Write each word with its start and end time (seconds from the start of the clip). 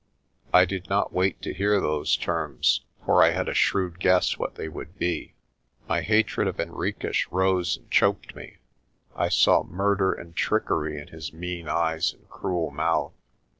I 0.51 0.65
did 0.65 0.89
not 0.89 1.13
wait 1.13 1.43
to 1.43 1.53
hear 1.53 1.79
those 1.79 2.17
terms, 2.17 2.81
for 3.05 3.21
I 3.21 3.33
had 3.33 3.47
a 3.47 3.53
shrewd 3.53 3.99
guess 3.99 4.35
what 4.35 4.55
they 4.55 4.67
would 4.67 4.97
be. 4.97 5.35
My 5.87 6.01
hatred 6.01 6.47
of 6.47 6.57
Henriques 6.59 7.27
rose 7.31 7.77
156 7.77 7.77
PRESTER 7.77 7.83
JOHN 7.83 7.83
and 7.83 7.91
choked 7.91 8.35
me. 9.21 9.25
I 9.25 9.29
saw 9.29 9.63
murder 9.65 10.11
and 10.11 10.35
trickery 10.35 10.99
in 10.99 11.09
his 11.09 11.31
mean 11.33 11.67
eyes 11.69 12.13
and 12.13 12.27
cruel 12.29 12.71
mouth. 12.71 13.13